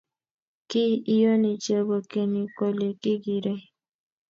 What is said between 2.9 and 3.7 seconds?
kikirei